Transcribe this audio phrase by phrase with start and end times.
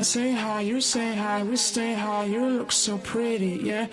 [0.00, 3.86] I say hi, you say hi, we stay high, you look so pretty, yeah.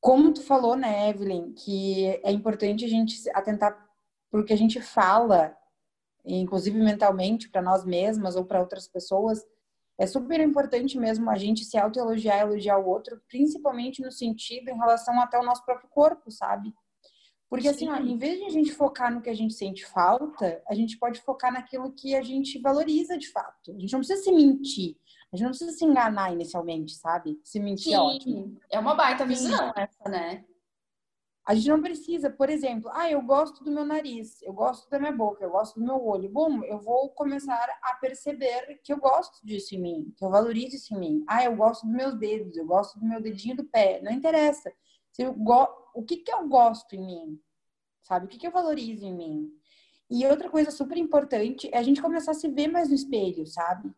[0.00, 3.76] Como tu falou, né, Evelyn, que é importante a gente atentar
[4.30, 5.56] porque a gente fala,
[6.24, 9.44] inclusive mentalmente, para nós mesmas ou para outras pessoas,
[9.98, 14.76] é super importante mesmo a gente se autoelogiar, elogiar o outro, principalmente no sentido em
[14.76, 16.72] relação até o nosso próprio corpo, sabe?
[17.54, 20.60] Porque assim, ó, em vez de a gente focar no que a gente sente falta,
[20.68, 23.70] a gente pode focar naquilo que a gente valoriza de fato.
[23.70, 24.96] A gente não precisa se mentir.
[25.32, 27.40] A gente não precisa se enganar inicialmente, sabe?
[27.44, 28.60] Se mentir Sim, é ótimo.
[28.72, 30.44] É uma baita visão essa, né?
[31.46, 34.98] A gente não precisa, por exemplo, ah, eu gosto do meu nariz, eu gosto da
[34.98, 36.28] minha boca, eu gosto do meu olho.
[36.28, 40.74] Bom, eu vou começar a perceber que eu gosto disso em mim, que eu valorizo
[40.74, 41.24] isso em mim.
[41.28, 44.00] Ah, eu gosto dos meus dedos, eu gosto do meu dedinho do pé.
[44.02, 44.72] Não interessa.
[45.14, 45.66] Se eu go...
[45.94, 47.40] O que, que eu gosto em mim?
[48.02, 48.26] Sabe?
[48.26, 49.50] O que, que eu valorizo em mim?
[50.10, 53.46] E outra coisa super importante é a gente começar a se ver mais no espelho,
[53.46, 53.94] sabe?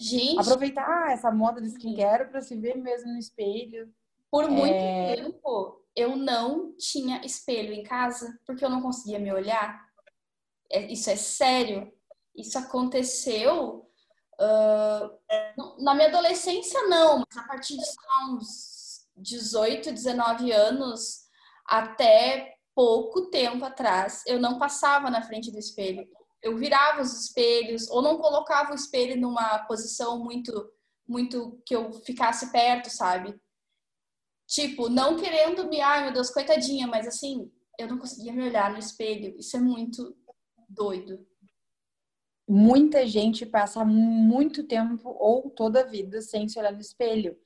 [0.00, 3.92] Gente, Aproveitar essa moda do skincare para se ver mesmo no espelho.
[4.30, 5.16] por muito É.
[5.16, 9.82] tempo eu não tinha espelho em casa porque eu não conseguia me olhar.
[10.70, 11.90] É- isso é sério.
[12.36, 13.90] Isso aconteceu
[15.56, 17.82] não- na minha adolescência, não, mas a partir de
[18.32, 18.77] uns
[19.20, 21.26] 18, 19 anos,
[21.66, 26.06] até pouco tempo atrás, eu não passava na frente do espelho.
[26.42, 30.52] Eu virava os espelhos, ou não colocava o espelho numa posição muito,
[31.06, 33.38] muito que eu ficasse perto, sabe?
[34.46, 38.72] Tipo, não querendo me, ai meu Deus, coitadinha, mas assim, eu não conseguia me olhar
[38.72, 39.36] no espelho.
[39.38, 40.16] Isso é muito
[40.68, 41.26] doido.
[42.48, 47.36] Muita gente passa muito tempo ou toda a vida sem se olhar no espelho.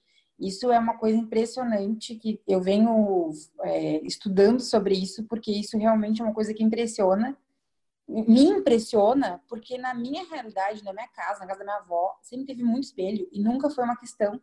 [0.42, 6.20] Isso é uma coisa impressionante que eu venho é, estudando sobre isso, porque isso realmente
[6.20, 7.36] é uma coisa que impressiona.
[8.08, 12.46] Me impressiona porque na minha realidade, na minha casa, na casa da minha avó, sempre
[12.46, 14.40] teve muito espelho e nunca foi uma questão.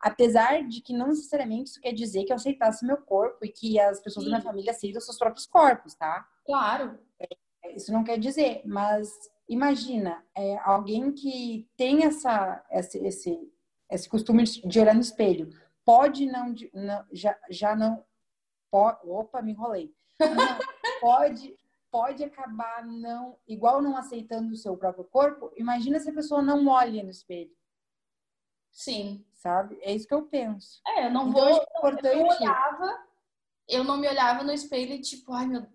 [0.00, 3.78] Apesar de que não necessariamente isso quer dizer que eu aceitasse meu corpo e que
[3.78, 4.46] as pessoas da minha Sim.
[4.46, 6.26] família aceitam seus próprios corpos, tá?
[6.46, 6.98] Claro.
[7.76, 9.10] Isso não quer dizer, mas
[9.48, 13.51] imagina é, alguém que tem essa, esse, esse,
[13.94, 15.48] esse costume de olhar no espelho,
[15.84, 18.04] pode não, não- já, já não,
[18.72, 20.58] opa, me enrolei, Não,
[21.00, 21.56] pode,
[21.90, 26.66] pode acabar não, igual não aceitando o seu próprio corpo, imagina se a pessoa não
[26.68, 27.50] olha no espelho,
[28.70, 29.24] Sim.
[29.34, 29.78] sabe?
[29.82, 30.80] É isso que eu penso.
[30.86, 31.48] É, eu não Então, vou.
[31.48, 33.06] é Eu não importante, olhava,
[33.68, 35.66] eu não me olhava no espelho e tipo, ai meu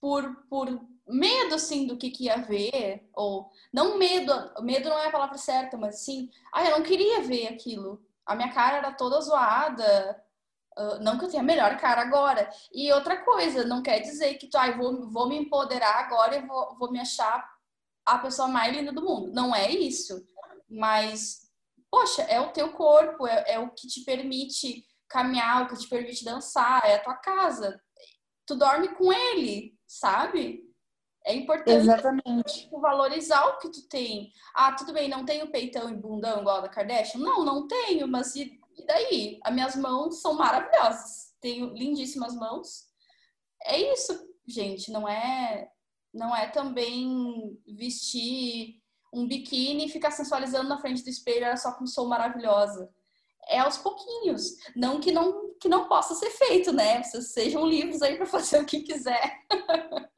[0.00, 0.68] por, por
[1.06, 4.32] medo assim do que, que ia ver, ou não medo,
[4.62, 8.02] medo não é a palavra certa, mas assim, ai, eu não queria ver aquilo.
[8.26, 10.22] A minha cara era toda zoada.
[10.76, 12.50] ah, não que eu tenha a melhor cara agora.
[12.72, 16.46] E outra coisa, não quer dizer que tu, ai, vou, vou me empoderar agora e
[16.46, 17.44] vou, vou me achar
[18.06, 19.32] a pessoa mais linda do mundo.
[19.32, 20.26] Não é isso.
[20.68, 21.50] Mas,
[21.90, 25.88] poxa, é o teu corpo, é, é o que te permite caminhar, o que te
[25.88, 27.80] permite dançar, é a tua casa.
[28.46, 30.73] Tu dorme com ele, sabe?
[31.26, 32.68] É importante exatamente.
[32.70, 34.30] valorizar o que tu tem.
[34.54, 37.20] Ah, tudo bem, não tenho peitão e bundão igual a da Kardashian?
[37.20, 39.40] Não, não tenho, mas e, e daí?
[39.42, 41.34] As minhas mãos são maravilhosas.
[41.40, 42.84] Tenho lindíssimas mãos.
[43.64, 45.70] É isso, gente, não é
[46.12, 48.80] não é também vestir
[49.12, 52.88] um biquíni e ficar sensualizando na frente do espelho, olha só como sou maravilhosa.
[53.48, 57.02] É aos pouquinhos, não que não que não possa ser feito, né?
[57.02, 59.38] Vocês sejam livres aí para fazer o que quiser.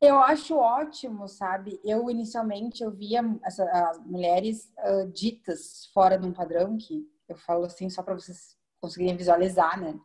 [0.00, 1.78] Eu acho ótimo, sabe?
[1.84, 7.36] Eu inicialmente eu via essa, as mulheres ah, ditas fora de um padrão que eu
[7.36, 9.98] falo assim só para vocês conseguirem visualizar, né?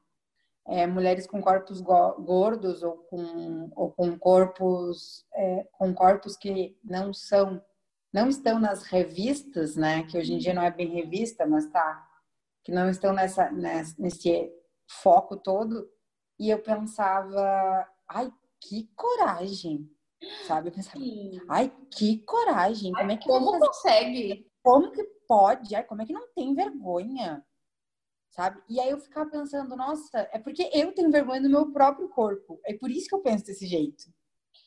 [0.67, 6.77] É, mulheres com corpos go- gordos ou com, ou com corpos é, com corpos que
[6.83, 7.63] não são
[8.11, 10.03] não estão nas revistas, né?
[10.03, 12.05] Que hoje em dia não é bem revista, mas tá
[12.63, 14.51] que não estão nessa nessa- nesse
[14.87, 15.89] foco todo.
[16.39, 19.89] E eu pensava, ai, que coragem,
[20.47, 20.69] sabe?
[20.69, 20.99] Eu pensava,
[21.49, 24.49] ai, que coragem, como é que Como consegue?
[24.63, 25.75] Como que pode?
[25.75, 27.45] Ai, como é que não tem vergonha?
[28.31, 28.61] Sabe?
[28.67, 32.59] E aí eu ficava pensando, nossa, é porque eu tenho vergonha do meu próprio corpo.
[32.65, 34.03] É por isso que eu penso desse jeito.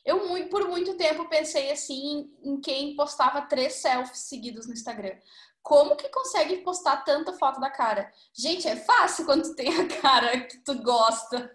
[0.05, 0.19] Eu
[0.49, 5.15] por muito tempo pensei assim em quem postava três selfies seguidos no Instagram.
[5.61, 8.11] Como que consegue postar tanta foto da cara?
[8.33, 11.53] Gente, é fácil quando tu tem a cara que tu gosta.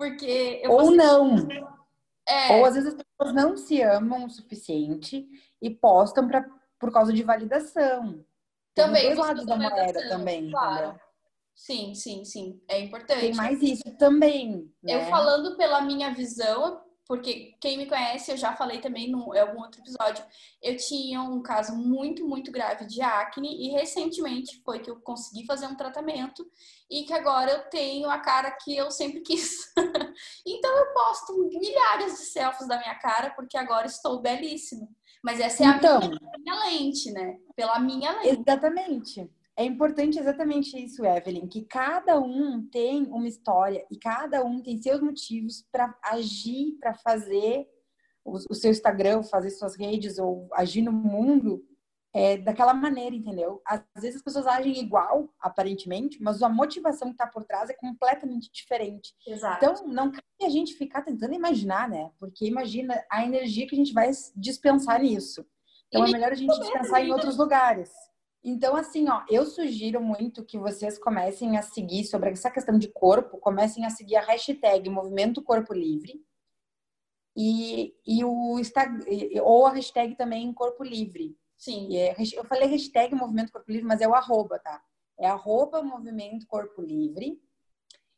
[0.00, 1.46] Porque eu Ou não.
[2.26, 5.28] é, Ou às vezes as pessoas não se amam o suficiente
[5.60, 6.42] e postam pra,
[6.78, 8.24] por causa de validação.
[8.74, 10.86] Tem Também, dois você lados da tem moeda também, claro.
[10.86, 11.00] entendeu?
[11.54, 13.20] sim, sim, sim, é importante.
[13.20, 14.72] Tem mais isso também.
[14.84, 15.10] Eu né?
[15.10, 16.80] falando pela minha visão,
[17.10, 20.24] porque quem me conhece, eu já falei também em algum outro episódio,
[20.62, 25.44] eu tinha um caso muito, muito grave de acne e recentemente foi que eu consegui
[25.44, 26.48] fazer um tratamento
[26.88, 29.72] e que agora eu tenho a cara que eu sempre quis.
[30.46, 34.86] então eu posto milhares de selfies da minha cara porque agora estou belíssima.
[35.20, 35.98] Mas essa é a Então.
[35.98, 37.38] minha, minha lente, né?
[37.56, 38.38] Pela minha lente.
[38.38, 39.28] Exatamente.
[39.60, 44.80] É importante exatamente isso, Evelyn, que cada um tem uma história e cada um tem
[44.80, 47.68] seus motivos para agir, para fazer
[48.24, 51.62] o, o seu Instagram, fazer suas redes ou agir no mundo
[52.14, 53.60] é, daquela maneira, entendeu?
[53.66, 57.74] Às vezes as pessoas agem igual, aparentemente, mas a motivação que está por trás é
[57.74, 59.12] completamente diferente.
[59.26, 59.62] Exato.
[59.62, 62.10] Então, não cabe a gente ficar tentando imaginar, né?
[62.18, 65.44] Porque imagina a energia que a gente vai dispensar nisso.
[65.88, 67.90] Então, é melhor a gente dispensar em outros lugares.
[68.42, 72.88] Então, assim, ó, eu sugiro muito que vocês comecem a seguir sobre essa questão de
[72.88, 76.24] corpo, comecem a seguir a hashtag Movimento Corpo Livre
[77.36, 79.04] e, e o Instagram,
[79.42, 81.36] ou a hashtag também Corpo Livre.
[81.56, 81.94] Sim.
[81.96, 84.82] É, eu falei hashtag Movimento Corpo Livre, mas é o arroba, tá?
[85.18, 87.38] É arroba Movimento Corpo Livre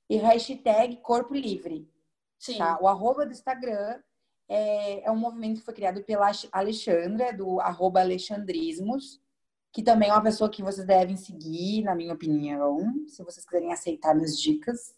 [0.08, 1.90] e hashtag Corpo Livre.
[2.38, 2.58] Sim.
[2.58, 2.78] Tá?
[2.80, 4.00] O arroba do Instagram
[4.48, 9.20] é, é um movimento que foi criado pela Alexandra, do arroba Alexandrismos,
[9.72, 12.78] que também é uma pessoa que vocês devem seguir, na minha opinião,
[13.08, 14.94] se vocês quiserem aceitar minhas dicas.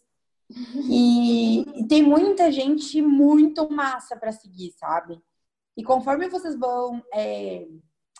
[0.89, 5.19] E, e tem muita gente muito massa para seguir, sabe?
[5.77, 7.65] E conforme vocês vão é,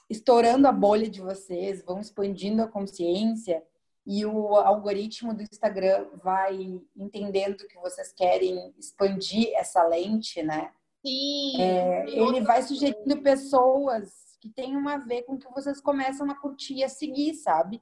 [0.09, 3.61] estourando a bolha de vocês, vão expandindo a consciência
[4.05, 10.71] e o algoritmo do Instagram vai entendendo que vocês querem expandir essa lente, né?
[11.05, 11.61] Sim.
[11.61, 16.75] É, ele vai sugerindo pessoas que tenham a ver com que vocês começam a curtir
[16.75, 17.81] e a seguir, sabe?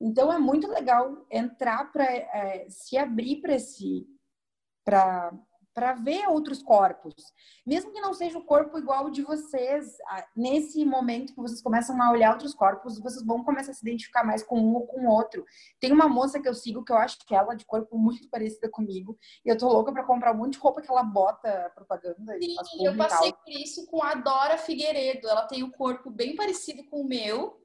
[0.00, 4.08] Então é muito legal entrar para é, se abrir para esse
[4.84, 5.32] para
[5.74, 7.14] para ver outros corpos,
[7.64, 9.96] mesmo que não seja o corpo igual o de vocês.
[10.36, 14.24] Nesse momento que vocês começam a olhar outros corpos, vocês vão começar a se identificar
[14.24, 15.44] mais com um ou com o outro.
[15.78, 18.28] Tem uma moça que eu sigo que eu acho que ela é de corpo muito
[18.28, 21.70] parecida comigo, e eu tô louca para comprar um monte de roupa que ela bota
[21.74, 25.28] propaganda Sim, eu passei por isso com a Dora Figueiredo.
[25.28, 27.60] Ela tem um corpo bem parecido com o meu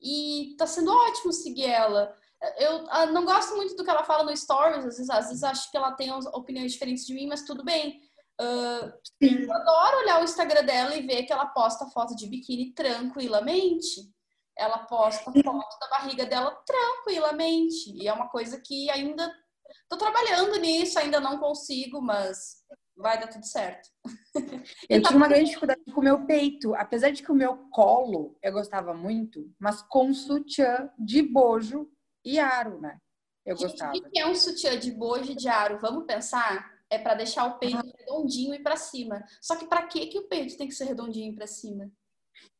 [0.00, 2.14] e tá sendo ótimo seguir ela.
[2.58, 5.42] Eu ah, não gosto muito do que ela fala no Stories, às vezes, às vezes
[5.42, 8.00] acho que ela tem opiniões diferentes de mim, mas tudo bem.
[8.40, 12.72] Ah, eu adoro olhar o Instagram dela e ver que ela posta foto de biquíni
[12.72, 14.08] tranquilamente.
[14.56, 17.92] Ela posta foto da barriga dela tranquilamente.
[17.94, 19.32] E é uma coisa que ainda
[19.88, 22.58] tô trabalhando nisso, ainda não consigo, mas
[22.96, 23.88] vai dar tudo certo.
[24.88, 28.36] Eu tinha uma grande dificuldade com o meu peito, apesar de que o meu colo
[28.42, 31.88] eu gostava muito, mas com sutiã de bojo
[32.34, 32.98] e aro, né?
[33.44, 33.96] Eu gostava.
[33.96, 35.78] O que é um sutiã de bojo e de aro?
[35.78, 36.76] Vamos pensar?
[36.90, 39.24] É para deixar o peito redondinho e para cima.
[39.40, 41.90] Só que para que que o peito tem que ser redondinho para cima?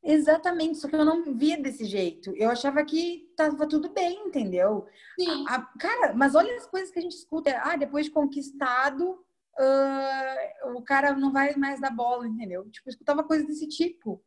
[0.02, 2.34] Exatamente, só que eu não via desse jeito.
[2.36, 4.86] Eu achava que tava tudo bem, entendeu?
[5.18, 5.44] Sim.
[5.48, 7.50] A- cara, mas olha as coisas que a gente escuta.
[7.62, 9.24] Ah, depois de conquistado,
[9.58, 10.36] ah,
[10.76, 12.68] o cara não vai mais dar bola, entendeu?
[12.70, 14.22] Tipo, eu escutava coisas desse tipo.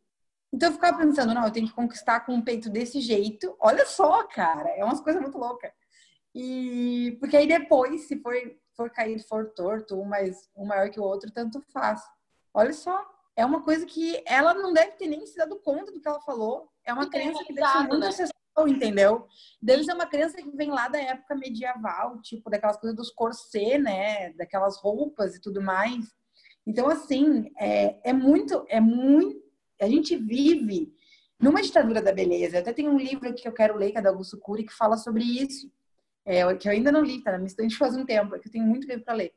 [0.53, 3.55] Então eu ficava pensando, não, eu tenho que conquistar com um peito desse jeito.
[3.59, 5.71] Olha só, cara, é umas coisas muito loucas.
[6.35, 8.33] E porque aí depois, se for,
[8.75, 12.01] for cair, for torto, um, mais, um maior que o outro, tanto faz.
[12.53, 13.05] Olha só,
[13.35, 16.21] é uma coisa que ela não deve ter nem se dado conta do que ela
[16.21, 16.69] falou.
[16.85, 18.07] É uma crença que deve ser muito né?
[18.07, 19.27] ancestral, entendeu?
[19.61, 23.77] Deve ser uma crença que vem lá da época medieval, tipo, daquelas coisas dos corset,
[23.77, 24.33] né?
[24.33, 26.05] Daquelas roupas e tudo mais.
[26.65, 29.40] Então, assim, é, é muito, é muito.
[29.81, 30.93] A gente vive
[31.39, 32.57] numa ditadura da beleza.
[32.57, 34.63] Eu até tem um livro aqui que eu quero ler, que é da Augusto Cury,
[34.63, 35.71] que fala sobre isso.
[36.23, 38.51] É, que eu ainda não li, tá minha estante faz um tempo, é que eu
[38.51, 39.33] tenho muito livro para ler.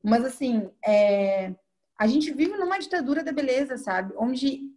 [0.00, 1.52] Mas, assim, é,
[1.98, 4.14] a gente vive numa ditadura da beleza, sabe?
[4.16, 4.70] Onde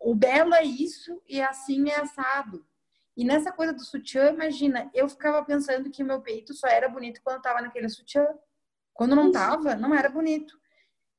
[0.00, 2.66] o belo é isso e assim é assado.
[3.16, 6.88] E nessa coisa do sutiã, imagina, eu ficava pensando que o meu peito só era
[6.88, 8.26] bonito quando tava naquele sutiã.
[8.92, 10.58] Quando não tava, não era bonito.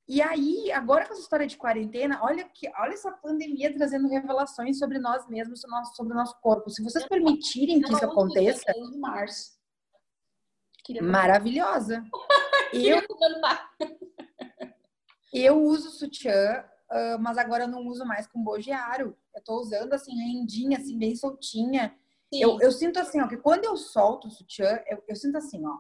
[0.08, 4.80] E aí, agora com essa história de quarentena, olha que, olha essa pandemia trazendo revelações
[4.80, 6.70] sobre nós mesmos, sobre o nosso, sobre o nosso corpo.
[6.70, 8.64] Se vocês permitirem que isso aconteça,
[8.98, 9.58] março.
[11.02, 12.04] Maravilhosa.
[12.74, 13.02] Eu,
[15.34, 19.18] eu uso sutiã, ah, mas agora eu não uso mais com bojearo.
[19.34, 21.96] Eu tô usando assim, rendinha, assim, bem soltinha.
[22.32, 25.66] Eu, eu sinto assim, ó, que quando eu solto o sutiã, eu, eu sinto assim,
[25.66, 25.78] ó.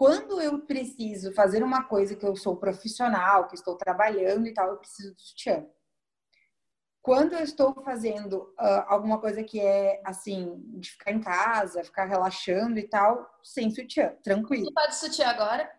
[0.00, 4.68] Quando eu preciso fazer uma coisa que eu sou profissional, que estou trabalhando e tal,
[4.68, 5.66] eu preciso do sutiã.
[7.02, 12.06] Quando eu estou fazendo ah, alguma coisa que é assim, de ficar em casa, ficar
[12.06, 14.68] relaxando e tal, sem sutiã, tranquilo.
[14.68, 15.70] Tu tá de sutiã agora?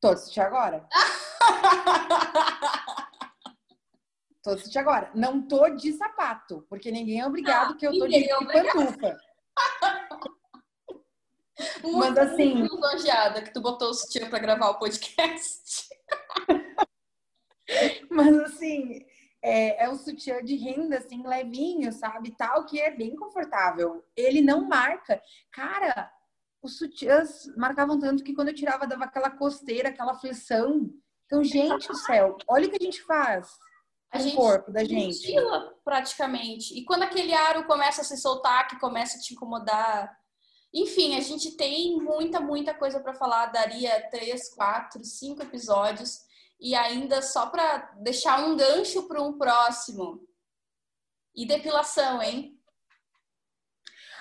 [0.00, 0.88] Tô de sutiã agora.
[4.42, 5.12] tô de sutiã agora.
[5.14, 9.16] Não tô de sapato, porque ninguém é obrigado que eu tô de é pantufa.
[11.82, 15.88] Muito, Mas assim- muito lisonjeada que tu botou o sutiã pra gravar o podcast.
[18.10, 19.04] Mas assim,
[19.42, 22.34] é, é um sutiã de renda, assim, levinho, sabe?
[22.36, 24.04] Tal, que é bem confortável.
[24.16, 25.20] Ele não marca.
[25.52, 26.10] Cara,
[26.62, 30.90] os sutiãs marcavam tanto que quando eu tirava dava aquela costeira, aquela aflição.
[31.26, 33.50] Então, gente do céu, olha o que a gente faz
[34.10, 35.34] A gente corpo da gente.
[35.84, 36.72] praticamente.
[36.78, 40.16] E quando aquele aro começa a se soltar, que começa a te incomodar.
[40.72, 43.46] Enfim, a gente tem muita, muita coisa pra falar.
[43.46, 46.20] Daria três, quatro, cinco episódios.
[46.60, 50.26] E ainda só pra deixar um gancho para um próximo.
[51.34, 52.54] E depilação, hein?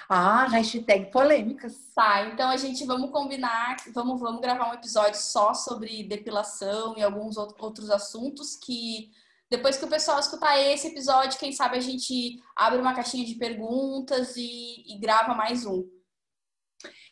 [0.09, 1.73] Ah, hashtag polêmicas.
[1.93, 7.03] Tá, então a gente vamos combinar, vamos, vamos gravar um episódio só sobre depilação e
[7.03, 9.11] alguns out- outros assuntos que
[9.49, 13.35] depois que o pessoal escutar esse episódio, quem sabe a gente abre uma caixinha de
[13.35, 15.83] perguntas e, e grava mais um.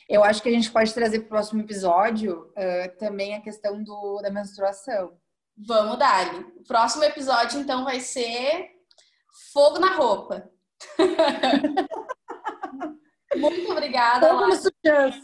[0.07, 3.83] Eu acho que a gente pode trazer para o próximo episódio ah, também a questão
[3.83, 5.17] do, da menstruação.
[5.57, 6.33] Vamos dar.
[6.57, 8.69] O próximo episódio então vai ser
[9.53, 10.49] fogo na roupa.
[13.35, 14.27] Muito obrigada.
[14.27, 14.53] Fogo Lara.
[14.53, 15.15] nos sutiãs.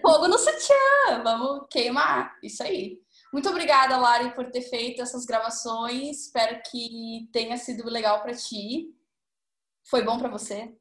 [0.00, 2.36] Fogo no sutiã, vamos queimar.
[2.42, 3.00] Isso aí.
[3.32, 6.26] Muito obrigada, Lari, por ter feito essas gravações.
[6.26, 8.92] Espero que tenha sido legal para ti.
[9.88, 10.74] Foi bom para você?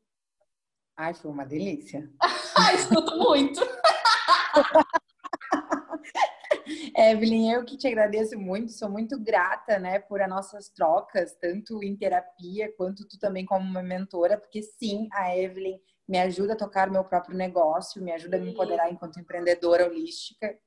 [1.02, 2.08] Ai, foi uma delícia.
[2.54, 3.62] Ah, escuto muito.
[6.98, 11.82] Evelyn, eu que te agradeço muito, sou muito grata, né, por as nossas trocas, tanto
[11.82, 16.58] em terapia quanto tu também como uma mentora, porque sim, a Evelyn me ajuda a
[16.58, 20.60] tocar meu próprio negócio, me ajuda a me empoderar enquanto empreendedora holística,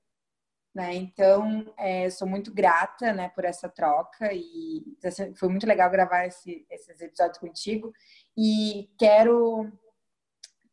[0.74, 0.94] né?
[0.94, 4.82] Então, é, sou muito grata, né, por essa troca e
[5.36, 7.92] foi muito legal gravar esse, esses episódios contigo
[8.36, 9.70] e quero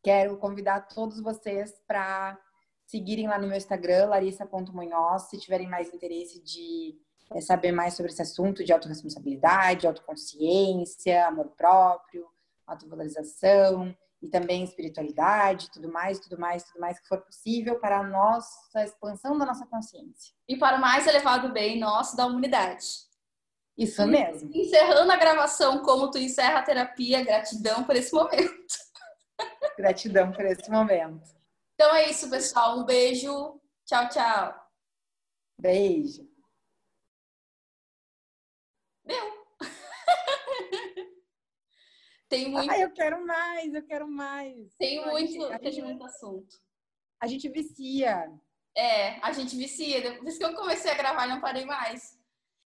[0.02, 2.38] quero convidar todos vocês para
[2.86, 6.98] seguirem lá no meu Instagram, larissa.munhoz, se tiverem mais interesse de
[7.32, 12.26] é, saber mais sobre esse assunto de autorresponsabilidade, autoconsciência, amor próprio,
[12.66, 18.04] autovalorização e também espiritualidade, tudo mais, tudo mais, tudo mais que for possível para a
[18.04, 20.34] nossa expansão da nossa consciência.
[20.48, 22.84] E para o mais elevado bem nosso da humanidade.
[23.76, 24.50] Isso mesmo.
[24.54, 28.61] Encerrando a gravação como tu encerra a terapia, gratidão por esse momento.
[29.86, 31.28] Gratidão por esse momento.
[31.74, 32.78] Então é isso, pessoal.
[32.78, 33.60] Um beijo.
[33.84, 34.70] Tchau, tchau.
[35.58, 36.22] Beijo.
[39.04, 39.44] Deu.
[42.28, 44.72] Tem muito, Ai, eu quero mais, eu quero mais.
[44.78, 46.56] tem A muito, gente- a gente- muito assunto.
[47.20, 48.32] A gente vicia.
[48.76, 50.00] É, a gente vicia.
[50.00, 52.16] Depois que eu comecei a gravar, não parei mais.